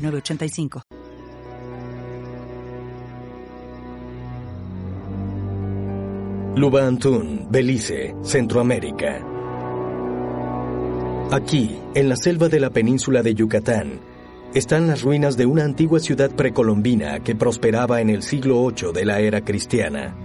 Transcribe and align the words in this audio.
985. 0.00 0.82
Lubantún, 6.56 7.46
Belice, 7.48 8.14
Centroamérica. 8.22 9.24
Aquí, 11.30 11.78
en 11.94 12.08
la 12.08 12.16
selva 12.16 12.48
de 12.48 12.58
la 12.58 12.70
península 12.70 13.22
de 13.22 13.34
Yucatán, 13.34 14.00
están 14.52 14.88
las 14.88 15.02
ruinas 15.02 15.36
de 15.36 15.46
una 15.46 15.64
antigua 15.64 16.00
ciudad 16.00 16.30
precolombina 16.30 17.20
que 17.20 17.36
prosperaba 17.36 18.00
en 18.00 18.10
el 18.10 18.22
siglo 18.22 18.66
VIII 18.68 18.92
de 18.92 19.04
la 19.04 19.20
era 19.20 19.44
cristiana. 19.44 20.16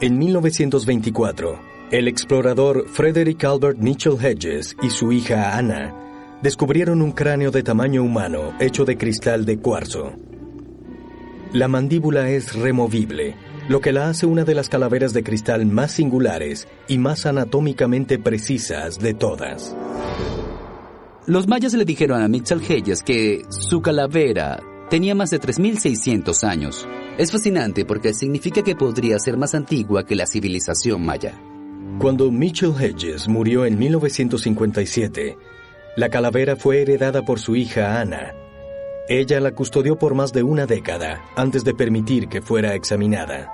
En 0.00 0.18
1924, 0.18 1.60
el 1.92 2.08
explorador 2.08 2.88
Frederick 2.88 3.44
Albert 3.44 3.78
Mitchell 3.78 4.18
Hedges 4.20 4.76
y 4.82 4.90
su 4.90 5.12
hija 5.12 5.56
Anna 5.56 5.94
descubrieron 6.42 7.02
un 7.02 7.12
cráneo 7.12 7.50
de 7.50 7.62
tamaño 7.62 8.02
humano 8.02 8.52
hecho 8.60 8.84
de 8.84 8.98
cristal 8.98 9.44
de 9.44 9.58
cuarzo. 9.58 10.12
La 11.52 11.68
mandíbula 11.68 12.30
es 12.30 12.54
removible, 12.54 13.36
lo 13.68 13.80
que 13.80 13.92
la 13.92 14.08
hace 14.08 14.26
una 14.26 14.44
de 14.44 14.54
las 14.54 14.68
calaveras 14.68 15.12
de 15.12 15.22
cristal 15.22 15.66
más 15.66 15.92
singulares 15.92 16.66
y 16.88 16.98
más 16.98 17.26
anatómicamente 17.26 18.18
precisas 18.18 18.98
de 18.98 19.14
todas. 19.14 19.76
Los 21.26 21.46
mayas 21.46 21.74
le 21.74 21.84
dijeron 21.84 22.20
a 22.20 22.28
Mitchell 22.28 22.60
Hedges 22.60 23.02
que 23.02 23.42
su 23.48 23.80
calavera 23.80 24.60
tenía 24.90 25.14
más 25.14 25.30
de 25.30 25.40
3.600 25.40 26.42
años. 26.42 26.88
Es 27.18 27.30
fascinante 27.30 27.84
porque 27.84 28.12
significa 28.12 28.62
que 28.62 28.74
podría 28.74 29.18
ser 29.18 29.36
más 29.36 29.54
antigua 29.54 30.04
que 30.04 30.16
la 30.16 30.26
civilización 30.26 31.04
maya. 31.04 31.38
Cuando 31.98 32.30
Mitchell 32.32 32.72
Hedges 32.76 33.28
murió 33.28 33.64
en 33.64 33.78
1957, 33.78 35.36
la 35.96 36.08
calavera 36.08 36.56
fue 36.56 36.82
heredada 36.82 37.22
por 37.22 37.38
su 37.38 37.54
hija 37.54 38.00
Ana. 38.00 38.34
Ella 39.08 39.40
la 39.40 39.52
custodió 39.52 39.98
por 39.98 40.14
más 40.14 40.32
de 40.32 40.42
una 40.42 40.64
década 40.64 41.22
antes 41.36 41.64
de 41.64 41.74
permitir 41.74 42.28
que 42.28 42.40
fuera 42.40 42.74
examinada. 42.74 43.52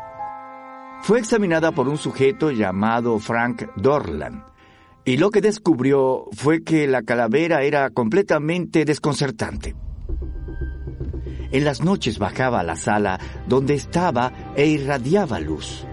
Fue 1.02 1.18
examinada 1.18 1.72
por 1.72 1.88
un 1.88 1.96
sujeto 1.96 2.50
llamado 2.50 3.18
Frank 3.18 3.62
Dorland, 3.76 4.44
y 5.04 5.16
lo 5.16 5.30
que 5.30 5.40
descubrió 5.40 6.26
fue 6.32 6.62
que 6.62 6.86
la 6.86 7.02
calavera 7.02 7.62
era 7.62 7.90
completamente 7.90 8.84
desconcertante. 8.84 9.74
En 11.50 11.64
las 11.64 11.82
noches 11.82 12.18
bajaba 12.18 12.60
a 12.60 12.64
la 12.64 12.76
sala 12.76 13.18
donde 13.46 13.74
estaba 13.74 14.32
e 14.54 14.66
irradiaba 14.66 15.40
luz. 15.40 15.86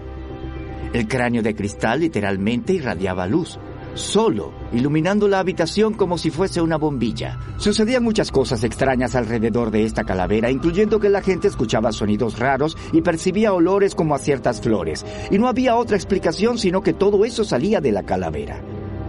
El 0.92 1.08
cráneo 1.08 1.42
de 1.42 1.54
cristal 1.54 2.00
literalmente 2.00 2.74
irradiaba 2.74 3.26
luz, 3.26 3.58
solo, 3.96 4.52
iluminando 4.72 5.28
la 5.28 5.40
habitación 5.40 5.94
como 5.94 6.18
si 6.18 6.30
fuese 6.30 6.60
una 6.60 6.76
bombilla. 6.76 7.38
Sucedían 7.58 8.04
muchas 8.04 8.30
cosas 8.30 8.62
extrañas 8.64 9.14
alrededor 9.14 9.70
de 9.70 9.84
esta 9.84 10.04
calavera, 10.04 10.50
incluyendo 10.50 11.00
que 11.00 11.08
la 11.08 11.22
gente 11.22 11.48
escuchaba 11.48 11.92
sonidos 11.92 12.38
raros 12.38 12.76
y 12.92 13.02
percibía 13.02 13.52
olores 13.52 13.94
como 13.94 14.14
a 14.14 14.18
ciertas 14.18 14.60
flores. 14.60 15.04
Y 15.30 15.38
no 15.38 15.48
había 15.48 15.76
otra 15.76 15.96
explicación 15.96 16.58
sino 16.58 16.82
que 16.82 16.92
todo 16.92 17.24
eso 17.24 17.44
salía 17.44 17.80
de 17.80 17.92
la 17.92 18.04
calavera. 18.04 18.60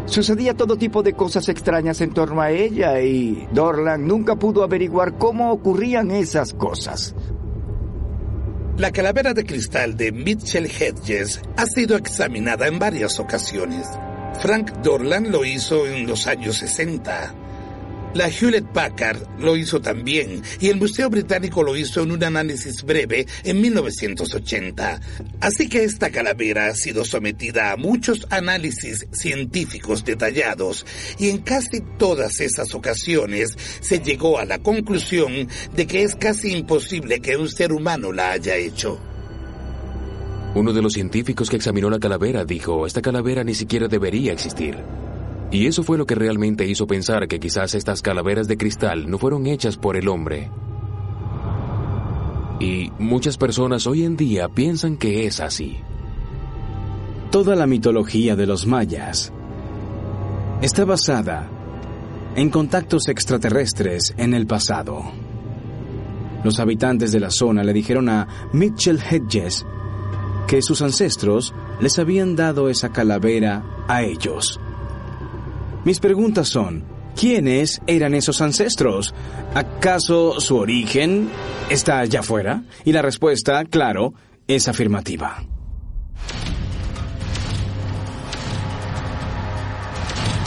Sucedía 0.05 0.53
todo 0.53 0.77
tipo 0.77 1.03
de 1.03 1.13
cosas 1.13 1.49
extrañas 1.49 1.99
en 1.99 2.13
torno 2.13 2.41
a 2.41 2.51
ella 2.51 3.01
y 3.01 3.45
Dorland 3.51 4.07
nunca 4.07 4.37
pudo 4.37 4.63
averiguar 4.63 5.17
cómo 5.17 5.51
ocurrían 5.51 6.11
esas 6.11 6.53
cosas. 6.53 7.13
La 8.77 8.91
calavera 8.91 9.33
de 9.33 9.43
cristal 9.43 9.97
de 9.97 10.11
Mitchell 10.11 10.67
Hedges 10.67 11.41
ha 11.57 11.65
sido 11.65 11.97
examinada 11.97 12.67
en 12.67 12.79
varias 12.79 13.19
ocasiones. 13.19 13.87
Frank 14.41 14.71
Dorland 14.83 15.27
lo 15.27 15.43
hizo 15.43 15.87
en 15.87 16.07
los 16.07 16.27
años 16.27 16.57
60. 16.57 17.33
La 18.13 18.29
Hewlett 18.29 18.65
Packard 18.71 19.39
lo 19.39 19.55
hizo 19.55 19.79
también 19.79 20.41
y 20.59 20.69
el 20.69 20.77
Museo 20.77 21.09
Británico 21.09 21.61
lo 21.61 21.75
hizo 21.75 22.01
en 22.01 22.11
un 22.11 22.23
análisis 22.23 22.83
breve 22.83 23.27
en 23.43 23.61
1980. 23.61 24.99
Así 25.39 25.69
que 25.69 25.83
esta 25.83 26.09
calavera 26.09 26.67
ha 26.67 26.73
sido 26.73 27.05
sometida 27.05 27.71
a 27.71 27.77
muchos 27.77 28.25
análisis 28.31 29.05
científicos 29.11 30.03
detallados 30.03 30.85
y 31.19 31.29
en 31.29 31.39
casi 31.39 31.81
todas 31.99 32.39
esas 32.39 32.73
ocasiones 32.73 33.55
se 33.81 33.99
llegó 33.99 34.39
a 34.39 34.45
la 34.45 34.59
conclusión 34.59 35.47
de 35.75 35.85
que 35.85 36.03
es 36.03 36.15
casi 36.15 36.53
imposible 36.53 37.19
que 37.19 37.37
un 37.37 37.49
ser 37.49 37.71
humano 37.71 38.11
la 38.11 38.31
haya 38.31 38.55
hecho. 38.55 38.99
Uno 40.57 40.73
de 40.73 40.81
los 40.81 40.93
científicos 40.93 41.51
que 41.51 41.57
examinó 41.57 41.87
la 41.87 41.99
calavera 41.99 42.43
dijo, 42.43 42.87
esta 42.87 42.99
calavera 42.99 43.43
ni 43.43 43.53
siquiera 43.53 43.87
debería 43.87 44.33
existir. 44.33 44.75
Y 45.51 45.67
eso 45.67 45.83
fue 45.83 45.99
lo 45.99 46.07
que 46.07 46.15
realmente 46.15 46.65
hizo 46.65 46.87
pensar 46.87 47.27
que 47.27 47.39
quizás 47.39 47.75
estas 47.75 48.01
calaveras 48.01 48.47
de 48.47 48.57
cristal 48.57 49.07
no 49.07 49.19
fueron 49.19 49.45
hechas 49.45 49.77
por 49.77 49.95
el 49.95 50.07
hombre. 50.07 50.49
Y 52.59 52.91
muchas 52.97 53.37
personas 53.37 53.85
hoy 53.85 54.03
en 54.03 54.17
día 54.17 54.49
piensan 54.49 54.97
que 54.97 55.27
es 55.27 55.41
así. 55.41 55.77
Toda 57.29 57.55
la 57.55 57.67
mitología 57.67 58.35
de 58.35 58.47
los 58.47 58.65
mayas 58.65 59.31
está 60.63 60.85
basada 60.85 61.51
en 62.35 62.49
contactos 62.49 63.09
extraterrestres 63.09 64.15
en 64.17 64.33
el 64.33 64.47
pasado. 64.47 65.03
Los 66.43 66.59
habitantes 66.59 67.11
de 67.11 67.19
la 67.19 67.29
zona 67.29 67.63
le 67.63 67.73
dijeron 67.73 68.09
a 68.09 68.27
Mitchell 68.53 68.99
Hedges 68.99 69.63
que 70.47 70.61
sus 70.61 70.81
ancestros 70.81 71.53
les 71.81 71.99
habían 71.99 72.35
dado 72.35 72.69
esa 72.69 72.91
calavera 72.93 73.63
a 73.87 74.03
ellos. 74.03 74.59
Mis 75.83 75.99
preguntas 75.99 76.47
son, 76.47 76.85
¿quiénes 77.15 77.81
eran 77.85 78.13
esos 78.13 78.41
ancestros? 78.41 79.13
¿Acaso 79.53 80.39
su 80.39 80.55
origen 80.55 81.29
está 81.69 81.99
allá 81.99 82.21
afuera? 82.21 82.63
Y 82.85 82.93
la 82.93 83.01
respuesta, 83.01 83.65
claro, 83.65 84.13
es 84.47 84.67
afirmativa. 84.67 85.43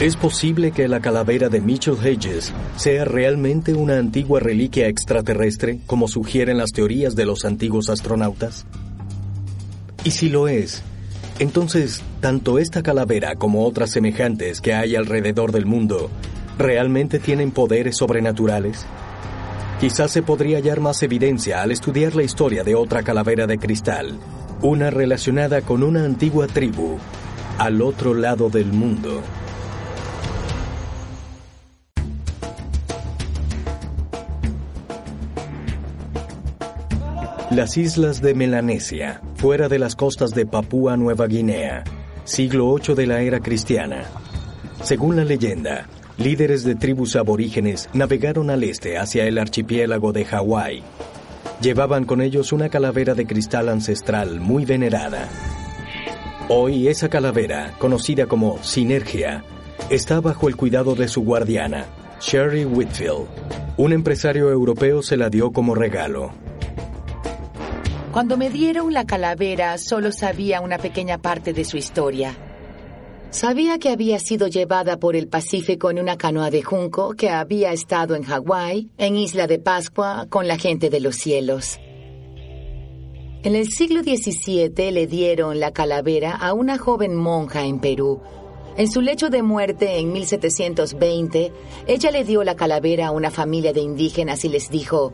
¿Es 0.00 0.16
posible 0.16 0.72
que 0.72 0.89
la 0.89 1.00
calavera 1.00 1.50
de 1.50 1.60
Mitchell 1.60 1.99
Hedges 2.03 2.55
sea 2.77 3.05
realmente 3.05 3.75
una 3.75 3.99
antigua 3.99 4.41
reliquia 4.41 4.89
extraterrestre, 4.89 5.81
como 5.84 6.09
sugieren 6.09 6.56
las 6.56 6.71
teorías 6.72 7.16
de 7.16 7.27
los 7.27 7.44
antiguos 7.44 7.91
astronautas? 7.91 8.65
Y 10.03 10.12
si 10.12 10.31
lo 10.31 10.49
es, 10.49 10.83
entonces 11.38 12.03
tanto 12.21 12.59
esta 12.59 12.83
calavera 12.83 13.34
como 13.37 13.66
otras 13.66 13.91
semejantes 13.91 14.61
que 14.61 14.72
hay 14.72 14.97
alrededor 14.97 15.53
del 15.53 15.66
mundo 15.66 16.11
realmente 16.59 17.19
tienen 17.19 17.50
poderes 17.50 17.97
sobrenaturales. 17.97 18.87
Quizás 19.81 20.10
se 20.10 20.22
podría 20.22 20.59
hallar 20.59 20.81
más 20.81 21.03
evidencia 21.03 21.62
al 21.62 21.71
estudiar 21.71 22.15
la 22.15 22.22
historia 22.22 22.65
de 22.65 22.75
otra 22.75 23.03
calavera 23.03 23.47
de 23.47 23.59
cristal, 23.59 24.19
una 24.62 24.91
relacionada 24.91 25.62
con 25.62 25.83
una 25.83 26.05
antigua 26.05 26.47
tribu 26.47 26.99
al 27.59 27.81
otro 27.81 28.15
lado 28.15 28.50
del 28.50 28.66
mundo. 28.66 29.22
Las 37.51 37.77
islas 37.77 38.22
de 38.22 38.34
Melanesia, 38.34 39.22
fuera 39.41 39.71
de 39.71 39.78
las 39.78 39.97
costas 39.97 40.33
de 40.33 40.45
Papúa 40.45 40.98
Nueva 40.98 41.27
Guinea, 41.27 41.83
siglo 42.25 42.75
VIII 42.75 42.95
de 42.95 43.07
la 43.07 43.22
era 43.22 43.41
cristiana. 43.41 44.03
Según 44.83 45.16
la 45.16 45.25
leyenda, 45.25 45.89
líderes 46.19 46.63
de 46.63 46.75
tribus 46.75 47.16
aborígenes 47.16 47.89
navegaron 47.95 48.51
al 48.51 48.63
este 48.65 48.98
hacia 48.98 49.25
el 49.25 49.39
archipiélago 49.39 50.13
de 50.13 50.27
Hawái. 50.27 50.83
Llevaban 51.63 52.04
con 52.04 52.21
ellos 52.21 52.53
una 52.53 52.69
calavera 52.69 53.15
de 53.15 53.25
cristal 53.25 53.71
ancestral 53.71 54.41
muy 54.41 54.66
venerada. 54.66 55.27
Hoy 56.51 56.89
esa 56.89 57.09
calavera, 57.09 57.72
conocida 57.78 58.27
como 58.27 58.63
Sinergia, 58.63 59.43
está 59.89 60.21
bajo 60.21 60.48
el 60.48 60.57
cuidado 60.57 60.95
de 60.95 61.09
su 61.09 61.22
guardiana, 61.22 61.86
Sherry 62.21 62.66
Whitfield. 62.66 63.27
Un 63.78 63.95
empresario 63.95 64.51
europeo 64.51 65.03
se 65.03 65.16
la 65.16 65.31
dio 65.31 65.51
como 65.51 65.75
regalo. 65.75 66.31
Cuando 68.12 68.36
me 68.36 68.51
dieron 68.51 68.92
la 68.92 69.07
calavera 69.07 69.78
solo 69.78 70.10
sabía 70.10 70.60
una 70.60 70.78
pequeña 70.78 71.18
parte 71.18 71.53
de 71.53 71.65
su 71.65 71.77
historia. 71.77 72.36
Sabía 73.30 73.78
que 73.78 73.91
había 73.91 74.18
sido 74.18 74.48
llevada 74.48 74.98
por 74.98 75.15
el 75.15 75.28
Pacífico 75.28 75.92
en 75.92 76.01
una 76.01 76.18
canoa 76.18 76.51
de 76.51 76.65
junco 76.65 77.15
que 77.15 77.30
había 77.30 77.71
estado 77.71 78.16
en 78.16 78.24
Hawái, 78.24 78.91
en 78.98 79.16
Isla 79.16 79.47
de 79.47 79.60
Pascua, 79.60 80.27
con 80.28 80.48
la 80.48 80.59
gente 80.59 80.91
de 80.91 80.98
los 80.98 81.15
cielos. 81.15 81.78
En 83.45 83.54
el 83.54 83.68
siglo 83.68 84.03
XVII 84.03 84.91
le 84.91 85.07
dieron 85.07 85.60
la 85.60 85.71
calavera 85.71 86.33
a 86.33 86.53
una 86.53 86.78
joven 86.78 87.15
monja 87.15 87.65
en 87.65 87.78
Perú. 87.78 88.21
En 88.77 88.91
su 88.91 89.03
lecho 89.03 89.30
de 89.30 89.45
muerte 89.45 89.98
en 89.98 90.12
1720, 90.12 91.53
ella 91.86 92.10
le 92.10 92.24
dio 92.24 92.42
la 92.42 92.57
calavera 92.57 93.07
a 93.07 93.10
una 93.12 93.30
familia 93.30 93.72
de 93.72 93.83
indígenas 93.83 94.45
y 94.45 94.48
les 94.48 94.68
dijo, 94.68 95.12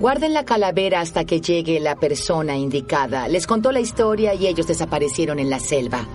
Guarden 0.00 0.32
la 0.32 0.46
calavera 0.46 1.02
hasta 1.02 1.26
que 1.26 1.42
llegue 1.42 1.78
la 1.78 1.94
persona 1.94 2.56
indicada. 2.56 3.28
Les 3.28 3.46
contó 3.46 3.70
la 3.70 3.80
historia 3.80 4.32
y 4.32 4.46
ellos 4.46 4.66
desaparecieron 4.66 5.38
en 5.38 5.50
la 5.50 5.60
selva. 5.60 6.08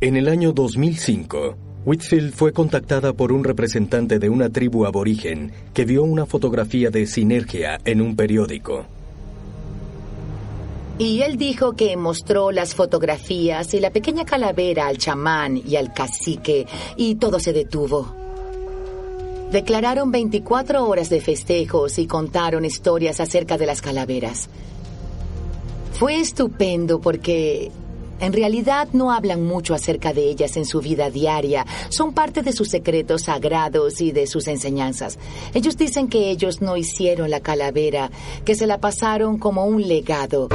En 0.00 0.16
el 0.16 0.28
año 0.28 0.52
2005, 0.52 1.56
Whitfield 1.84 2.32
fue 2.32 2.54
contactada 2.54 3.12
por 3.12 3.32
un 3.32 3.44
representante 3.44 4.18
de 4.18 4.30
una 4.30 4.48
tribu 4.48 4.86
aborigen 4.86 5.52
que 5.74 5.84
vio 5.84 6.02
una 6.02 6.24
fotografía 6.24 6.88
de 6.88 7.06
Sinergia 7.06 7.78
en 7.84 8.00
un 8.00 8.16
periódico. 8.16 8.86
Y 10.98 11.20
él 11.20 11.36
dijo 11.36 11.74
que 11.74 11.98
mostró 11.98 12.50
las 12.50 12.74
fotografías 12.74 13.74
y 13.74 13.80
la 13.80 13.90
pequeña 13.90 14.24
calavera 14.24 14.86
al 14.86 14.96
chamán 14.96 15.60
y 15.62 15.76
al 15.76 15.92
cacique 15.92 16.66
y 16.96 17.16
todo 17.16 17.38
se 17.38 17.52
detuvo. 17.52 18.25
Declararon 19.50 20.10
24 20.10 20.86
horas 20.86 21.08
de 21.08 21.20
festejos 21.20 21.98
y 21.98 22.06
contaron 22.06 22.64
historias 22.64 23.20
acerca 23.20 23.56
de 23.56 23.66
las 23.66 23.80
calaveras. 23.80 24.48
Fue 25.92 26.20
estupendo 26.20 27.00
porque 27.00 27.70
en 28.18 28.32
realidad 28.32 28.88
no 28.92 29.12
hablan 29.12 29.44
mucho 29.44 29.74
acerca 29.74 30.12
de 30.12 30.28
ellas 30.28 30.56
en 30.56 30.64
su 30.64 30.80
vida 30.80 31.10
diaria. 31.10 31.66
Son 31.90 32.12
parte 32.12 32.42
de 32.42 32.52
sus 32.52 32.68
secretos 32.68 33.22
sagrados 33.22 34.00
y 34.00 34.12
de 34.12 34.26
sus 34.26 34.48
enseñanzas. 34.48 35.18
Ellos 35.54 35.76
dicen 35.76 36.08
que 36.08 36.30
ellos 36.30 36.60
no 36.60 36.76
hicieron 36.76 37.30
la 37.30 37.40
calavera, 37.40 38.10
que 38.44 38.54
se 38.54 38.66
la 38.66 38.78
pasaron 38.78 39.38
como 39.38 39.66
un 39.66 39.86
legado. 39.86 40.48